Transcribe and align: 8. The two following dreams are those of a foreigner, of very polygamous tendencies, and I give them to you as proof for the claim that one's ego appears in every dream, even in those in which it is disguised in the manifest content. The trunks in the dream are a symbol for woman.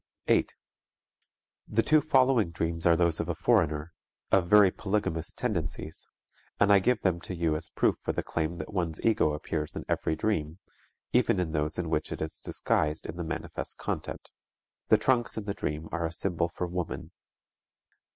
8. 0.27 0.51
The 1.67 1.83
two 1.83 2.01
following 2.01 2.49
dreams 2.49 2.87
are 2.87 2.95
those 2.95 3.19
of 3.19 3.29
a 3.29 3.35
foreigner, 3.35 3.93
of 4.31 4.47
very 4.49 4.71
polygamous 4.71 5.31
tendencies, 5.31 6.09
and 6.59 6.73
I 6.73 6.79
give 6.79 7.03
them 7.03 7.21
to 7.21 7.35
you 7.35 7.55
as 7.55 7.69
proof 7.69 7.97
for 7.99 8.11
the 8.11 8.23
claim 8.23 8.57
that 8.57 8.73
one's 8.73 8.99
ego 9.01 9.33
appears 9.33 9.75
in 9.75 9.85
every 9.87 10.15
dream, 10.15 10.57
even 11.13 11.39
in 11.39 11.51
those 11.51 11.77
in 11.77 11.91
which 11.91 12.11
it 12.11 12.19
is 12.19 12.41
disguised 12.43 13.05
in 13.05 13.15
the 13.15 13.23
manifest 13.23 13.77
content. 13.77 14.31
The 14.87 14.97
trunks 14.97 15.37
in 15.37 15.43
the 15.43 15.53
dream 15.53 15.87
are 15.91 16.07
a 16.07 16.11
symbol 16.11 16.49
for 16.49 16.65
woman. 16.65 17.11